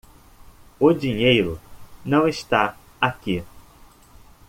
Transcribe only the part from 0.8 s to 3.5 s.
dinheiro não está aqui.